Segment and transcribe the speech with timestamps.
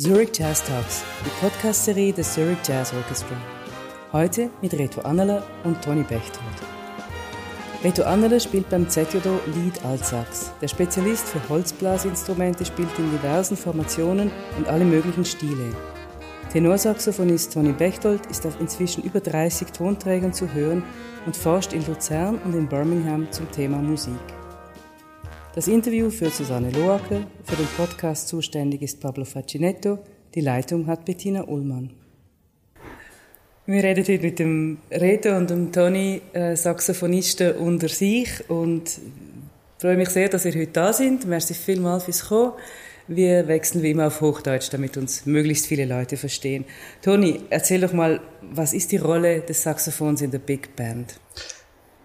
[0.00, 3.36] Zurich Jazz Talks, die Podcast-Serie des Zurich Jazz Orchestra.
[4.12, 6.42] Heute mit Reto Anneler und Toni Bechtold.
[7.84, 10.52] Reto Anneler spielt beim ZJO Lead Altsax.
[10.62, 15.76] Der Spezialist für Holzblasinstrumente spielt in diversen Formationen und alle möglichen Stile.
[16.50, 20.82] Tenorsaxophonist Toni Bechtold ist auf inzwischen über 30 Tonträgern zu hören
[21.26, 24.39] und forscht in Luzern und in Birmingham zum Thema Musik.
[25.52, 29.98] Das Interview führt Susanne Loacker, für den Podcast zuständig ist Pablo Facinetto,
[30.32, 31.90] die Leitung hat Bettina Ullmann.
[33.66, 39.00] Wir reden heute mit dem Reto und dem Toni, äh, Saxophonisten unter sich und
[39.78, 41.26] freue mich sehr, dass ihr heute da sind.
[41.26, 42.52] Merci vielmals fürs Kommen.
[43.08, 46.64] Wir wechseln wie immer auf Hochdeutsch, damit uns möglichst viele Leute verstehen.
[47.02, 51.18] Toni, erzähl doch mal, was ist die Rolle des Saxophons in der Big Band?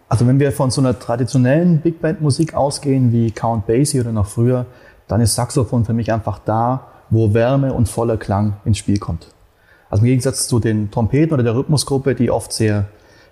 [0.07, 4.11] Also wenn wir von so einer traditionellen Big Band Musik ausgehen, wie Count Basie oder
[4.11, 4.65] noch früher,
[5.07, 9.27] dann ist Saxophon für mich einfach da, wo Wärme und voller Klang ins Spiel kommt.
[9.89, 12.85] Also im Gegensatz zu den Trompeten oder der Rhythmusgruppe, die oft sehr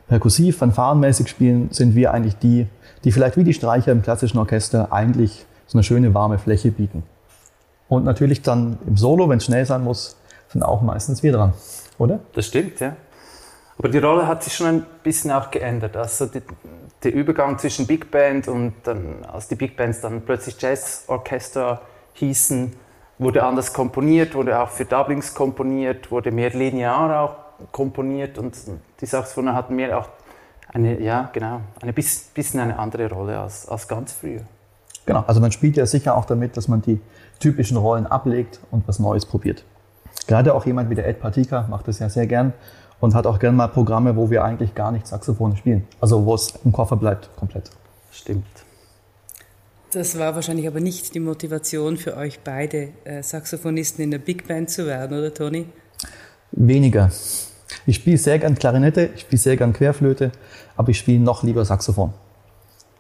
[0.08, 2.68] perkussiv, fanfarenmäßig spielen, sind wir eigentlich die,
[3.04, 7.04] die vielleicht wie die Streicher im klassischen Orchester eigentlich so eine schöne warme Fläche bieten.
[7.88, 10.18] Und natürlich dann im Solo, wenn es schnell sein muss,
[10.50, 11.54] sind auch meistens wir dran,
[11.98, 12.20] oder?
[12.34, 12.96] Das stimmt, ja.
[13.78, 15.98] Aber die Rolle hat sich schon ein bisschen auch geändert.
[15.98, 16.42] Also die,
[17.04, 21.82] der Übergang zwischen Big Band und dann, als die Big Bands dann plötzlich Jazzorchester
[22.14, 22.74] hießen,
[23.18, 27.36] wurde anders komponiert, wurde auch für Doublings komponiert, wurde mehr linear auch
[27.72, 28.56] komponiert und
[29.00, 30.10] die Saxophone hatten mehr auch
[30.72, 34.42] eine, ja, genau, eine bisschen eine andere Rolle als, als ganz früher.
[35.06, 37.00] Genau, also man spielt ja sicher auch damit, dass man die
[37.40, 39.66] typischen Rollen ablegt und was Neues probiert.
[40.28, 42.54] Gerade auch jemand wie der Ed Partika macht das ja sehr gern
[43.04, 45.86] und hat auch gerne mal Programme, wo wir eigentlich gar nicht Saxophone spielen.
[46.00, 47.70] Also wo es im Koffer bleibt, komplett.
[48.14, 48.46] Stimmt.
[49.92, 54.48] Das war wahrscheinlich aber nicht die Motivation für euch beide, äh, Saxophonisten in der Big
[54.48, 55.66] Band zu werden, oder Toni?
[56.54, 57.12] Weniger.
[57.86, 60.32] Ich spiele sehr gern Klarinette, ich spiele sehr gern Querflöte,
[60.78, 62.14] aber ich spiele noch lieber Saxophon.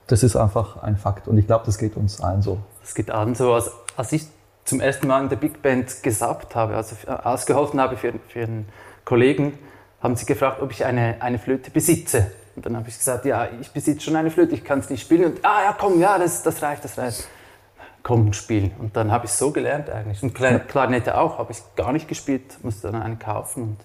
[0.08, 2.58] Das ist einfach ein Fakt und ich glaube, das geht uns allen so.
[2.84, 3.54] Es geht allen so.
[3.54, 4.28] Als, als ich
[4.66, 8.68] zum ersten Mal in der Big Band gesappt habe, also ausgeholfen habe für, für einen
[9.06, 9.54] Kollegen,
[10.04, 12.28] haben sie gefragt, ob ich eine, eine Flöte besitze.
[12.56, 15.02] Und dann habe ich gesagt, ja, ich besitze schon eine Flöte, ich kann es nicht
[15.02, 15.32] spielen.
[15.32, 17.28] Und, ah ja, komm, ja, das, das reicht, das reicht.
[18.04, 18.72] Komm, spielen.
[18.80, 20.22] Und dann habe ich es so gelernt eigentlich.
[20.22, 23.64] Und Klarinette auch, habe ich gar nicht gespielt, musste dann eine kaufen.
[23.64, 23.78] Und,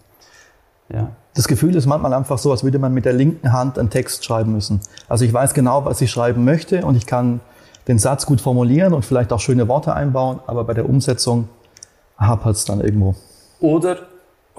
[0.94, 1.12] ja.
[1.34, 4.24] Das Gefühl ist manchmal einfach so, als würde man mit der linken Hand einen Text
[4.24, 4.80] schreiben müssen.
[5.08, 7.40] Also ich weiß genau, was ich schreiben möchte und ich kann
[7.86, 11.48] den Satz gut formulieren und vielleicht auch schöne Worte einbauen, aber bei der Umsetzung
[12.18, 13.14] hapert es dann irgendwo.
[13.60, 13.98] Oder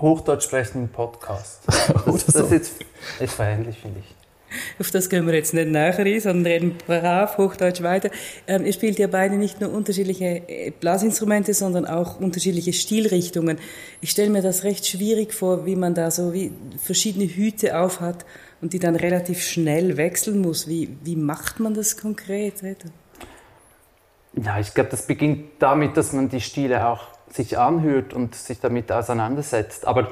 [0.01, 1.61] Hochdeutsch sprechenden Podcast.
[2.05, 2.73] Das, das ist jetzt
[3.19, 4.15] ist verähnlich, finde ich.
[4.79, 8.09] Auf das gehen wir jetzt nicht nachher ein, sondern reden brav Hochdeutsch weiter.
[8.47, 13.59] Ähm, ihr spielt ja beide nicht nur unterschiedliche äh, Blasinstrumente, sondern auch unterschiedliche Stilrichtungen.
[14.01, 18.25] Ich stelle mir das recht schwierig vor, wie man da so wie verschiedene Hüte aufhat
[18.61, 20.67] und die dann relativ schnell wechseln muss.
[20.67, 22.55] Wie, wie macht man das konkret?
[24.33, 28.59] Ja, ich glaube, das beginnt damit, dass man die Stile auch sich anhört und sich
[28.59, 29.87] damit auseinandersetzt.
[29.87, 30.09] Aber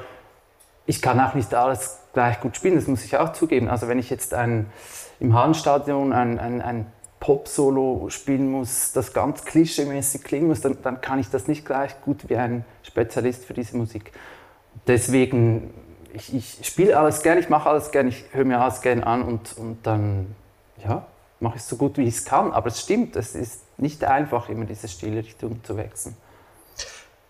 [0.86, 3.68] ich kann auch nicht alles gleich gut spielen, das muss ich auch zugeben.
[3.68, 4.70] Also wenn ich jetzt ein,
[5.20, 11.00] im Hallenstadion ein, ein, ein Pop-Solo spielen muss, das ganz klischeemäßig klingen muss, dann, dann
[11.00, 14.12] kann ich das nicht gleich gut wie ein Spezialist für diese Musik.
[14.86, 15.74] Deswegen,
[16.12, 19.22] ich, ich spiele alles gern, ich mache alles gern, ich höre mir alles gern an
[19.22, 20.34] und, und dann,
[20.82, 21.06] ja,
[21.40, 22.52] mache ich es so gut wie ich es kann.
[22.52, 26.16] Aber es stimmt, es ist nicht einfach, immer diese Stilrichtung zu wechseln.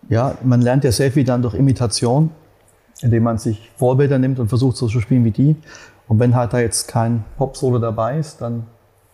[0.07, 2.31] Ja, man lernt ja sehr viel dann durch Imitation,
[3.01, 5.55] indem man sich Vorbilder nimmt und versucht so zu spielen wie die.
[6.07, 8.65] Und wenn halt da jetzt kein Pop-Solo dabei ist, dann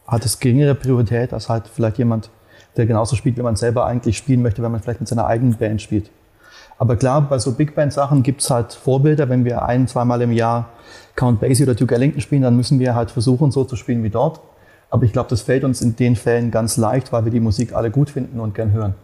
[0.07, 2.29] hat es geringere Priorität als halt vielleicht jemand,
[2.77, 5.55] der genauso spielt, wie man selber eigentlich spielen möchte, wenn man vielleicht mit seiner eigenen
[5.55, 6.11] Band spielt.
[6.77, 9.29] Aber klar, bei so Big Band-Sachen gibt's halt Vorbilder.
[9.29, 10.69] Wenn wir ein, zweimal im Jahr
[11.15, 14.09] Count Basie oder Duke Ellington spielen, dann müssen wir halt versuchen, so zu spielen wie
[14.09, 14.41] dort.
[14.89, 17.73] Aber ich glaube, das fällt uns in den Fällen ganz leicht, weil wir die Musik
[17.73, 18.95] alle gut finden und gern hören.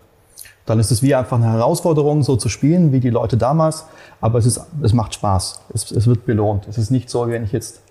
[0.66, 3.86] Dann ist es wie einfach eine Herausforderung, so zu spielen, wie die Leute damals.
[4.20, 5.62] Aber es, ist, es macht Spaß.
[5.74, 6.68] Es, es wird belohnt.
[6.68, 7.82] Es ist nicht so, wie wenn ich jetzt,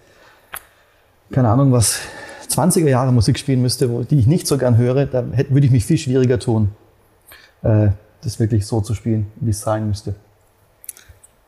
[1.33, 2.01] keine Ahnung, was
[2.49, 5.67] 20er Jahre Musik spielen müsste, wo, die ich nicht so gern höre, da hätte, würde
[5.67, 6.71] ich mich viel schwieriger tun,
[7.63, 7.89] äh,
[8.23, 10.15] das wirklich so zu spielen, wie es sein müsste.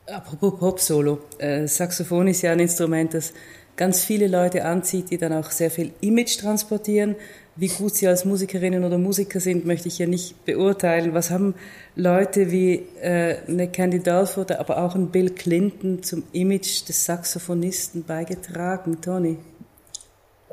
[0.07, 1.19] Apropos Pop-Solo.
[1.37, 3.33] Äh, Saxophon ist ja ein Instrument, das
[3.75, 7.15] ganz viele Leute anzieht, die dann auch sehr viel Image transportieren.
[7.55, 11.13] Wie gut sie als Musikerinnen oder Musiker sind, möchte ich ja nicht beurteilen.
[11.13, 11.53] Was haben
[11.95, 18.03] Leute wie äh, eine Candy Dalford, aber auch ein Bill Clinton zum Image des Saxophonisten
[18.03, 19.37] beigetragen, Tony?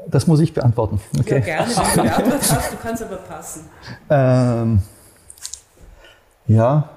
[0.08, 1.00] Das muss ich beantworten.
[1.18, 1.40] Okay.
[1.46, 3.62] Ja, gerne, wenn du beantwortet hast, du kannst aber passen.
[4.10, 4.80] Ähm,
[6.46, 6.90] ja,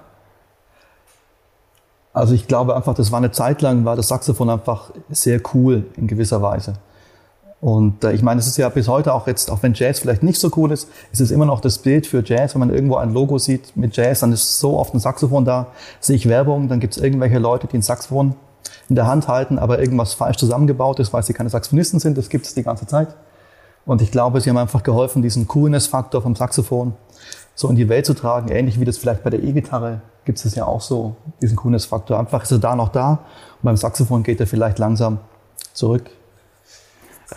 [2.13, 5.85] Also ich glaube einfach, das war eine Zeit lang, war das Saxophon einfach sehr cool
[5.97, 6.73] in gewisser Weise.
[7.59, 10.21] Und äh, ich meine, es ist ja bis heute auch jetzt, auch wenn Jazz vielleicht
[10.21, 12.53] nicht so cool ist, ist es immer noch das Bild für Jazz.
[12.53, 15.67] Wenn man irgendwo ein Logo sieht mit Jazz, dann ist so oft ein Saxophon da.
[15.99, 18.35] Sehe ich Werbung, dann gibt es irgendwelche Leute, die ein Saxophon
[18.89, 22.17] in der Hand halten, aber irgendwas falsch zusammengebaut ist, weil sie keine Saxophonisten sind.
[22.17, 23.15] Das gibt es die ganze Zeit.
[23.85, 26.93] Und ich glaube, sie haben einfach geholfen, diesen Coolness-Faktor vom Saxophon
[27.55, 28.49] so in die Welt zu tragen.
[28.49, 32.19] Ähnlich wie das vielleicht bei der E-Gitarre gibt es ja auch so, diesen Coolness-Faktor.
[32.19, 35.19] Einfach ist er da noch da und beim Saxophon geht er vielleicht langsam
[35.73, 36.09] zurück.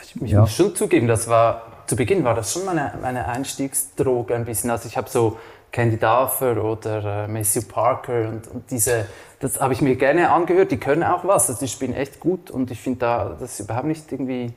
[0.02, 0.42] Ich, ich ja.
[0.42, 4.70] muss schon zugeben, das war, zu Beginn war das schon meine, meine Einstiegsdroge ein bisschen.
[4.70, 5.38] Also ich habe so
[5.72, 9.06] Candy Duffer oder äh, Matthew Parker und, und diese,
[9.40, 12.50] das habe ich mir gerne angehört, die können auch was, also die spielen echt gut
[12.50, 14.52] und ich finde da, das ist überhaupt nicht irgendwie,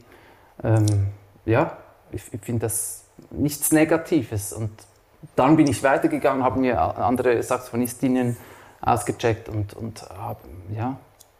[0.63, 0.85] ähm,
[1.45, 1.77] ja,
[2.11, 4.71] ich, ich finde das nichts Negatives und
[5.35, 8.37] dann bin ich weitergegangen, habe mir andere Saxophonistinnen
[8.81, 10.39] ausgecheckt und, und habe,
[10.75, 10.95] ja,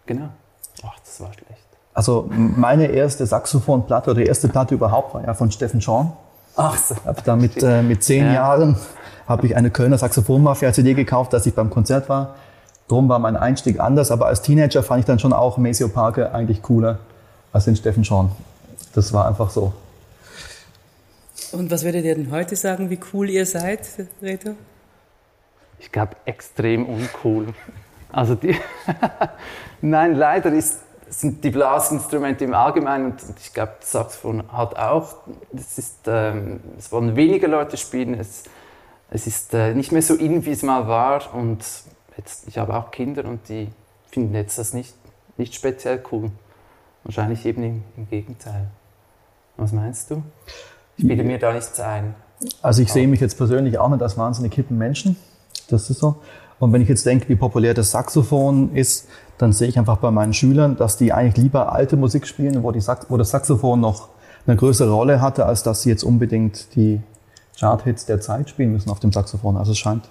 [0.05, 0.29] genau.
[0.83, 1.65] Ach, das war schlecht.
[1.93, 6.13] Also meine erste Saxophonplatte oder die erste Platte überhaupt war ja von Steffen Schorn.
[6.55, 6.95] Ach so.
[7.05, 8.33] Hab da mit, äh, mit zehn ja.
[8.33, 8.77] Jahren
[9.27, 12.35] habe ich eine Kölner Saxophonmafia-CD gekauft, als ich beim Konzert war.
[12.87, 16.33] Drum war mein Einstieg anders, aber als Teenager fand ich dann schon auch Maceo Parker
[16.33, 16.99] eigentlich cooler
[17.53, 18.31] als den Steffen Schorn.
[18.95, 19.73] Das war einfach so.
[21.51, 23.87] Und was würdet ihr denn heute sagen, wie cool ihr seid,
[24.21, 24.55] Reto?
[25.79, 27.47] Ich glaube, extrem uncool.
[28.11, 28.55] Also die
[29.81, 30.79] Nein, leider ist,
[31.09, 35.15] sind die Blasinstrumente im Allgemeinen, und ich glaube, das Saxophon hat auch,
[35.55, 38.43] es, ist, ähm, es wollen weniger Leute spielen, es,
[39.09, 41.33] es ist äh, nicht mehr so in, wie es mal war.
[41.33, 41.63] Und
[42.17, 43.69] jetzt, ich habe auch Kinder und die
[44.11, 44.93] finden jetzt das nicht,
[45.37, 46.29] nicht speziell cool.
[47.03, 48.67] Wahrscheinlich eben im, im Gegenteil.
[49.57, 50.23] Was meinst du?
[50.99, 52.13] Ich bilde mir da nichts ein.
[52.61, 55.15] Also ich sehe mich jetzt persönlich auch nicht als wahnsinnig hippen Menschen.
[55.69, 56.17] Das ist so.
[56.59, 59.07] Und wenn ich jetzt denke, wie populär das Saxophon ist,
[59.37, 62.71] dann sehe ich einfach bei meinen Schülern, dass die eigentlich lieber alte Musik spielen, wo,
[62.71, 64.09] die Sax wo das Saxophon noch
[64.45, 66.99] eine größere Rolle hatte, als dass sie jetzt unbedingt die
[67.57, 69.55] Chart-Hits der Zeit spielen müssen auf dem Saxophon.
[69.55, 70.09] Also es scheint,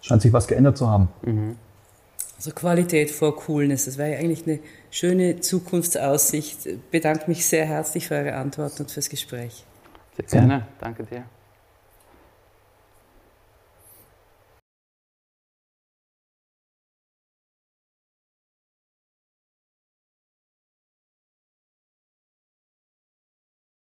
[0.00, 1.08] scheint sich was geändert zu haben.
[1.22, 1.56] Mhm.
[2.38, 4.60] Also Qualität vor Coolness, das wäre ja eigentlich eine
[4.90, 6.64] schöne Zukunftsaussicht.
[6.64, 9.66] Ich bedanke mich sehr herzlich für eure Antworten und fürs Gespräch.
[10.28, 11.24] Gerne, danke dir.